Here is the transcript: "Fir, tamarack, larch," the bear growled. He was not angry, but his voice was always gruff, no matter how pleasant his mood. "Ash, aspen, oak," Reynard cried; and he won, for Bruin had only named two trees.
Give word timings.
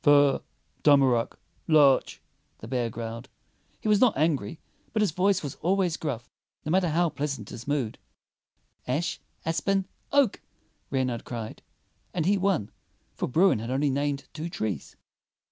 "Fir, 0.03 0.41
tamarack, 0.81 1.37
larch," 1.67 2.23
the 2.57 2.67
bear 2.67 2.89
growled. 2.89 3.29
He 3.81 3.87
was 3.87 4.01
not 4.01 4.17
angry, 4.17 4.59
but 4.93 5.03
his 5.03 5.11
voice 5.11 5.43
was 5.43 5.53
always 5.61 5.95
gruff, 5.95 6.27
no 6.65 6.71
matter 6.71 6.89
how 6.89 7.09
pleasant 7.09 7.49
his 7.49 7.67
mood. 7.67 7.99
"Ash, 8.87 9.19
aspen, 9.45 9.85
oak," 10.11 10.41
Reynard 10.89 11.23
cried; 11.23 11.61
and 12.15 12.25
he 12.25 12.35
won, 12.35 12.71
for 13.13 13.27
Bruin 13.27 13.59
had 13.59 13.69
only 13.69 13.91
named 13.91 14.27
two 14.33 14.49
trees. 14.49 14.95